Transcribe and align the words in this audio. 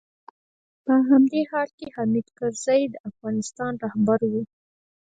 په 0.85 0.93
همدې 1.09 1.41
حال 1.51 1.69
کې 1.77 1.87
حامد 1.95 2.27
کرزی 2.37 2.81
د 2.89 2.95
افغانستان 3.09 3.73
رهبر 3.85 4.19
و. 4.31 4.33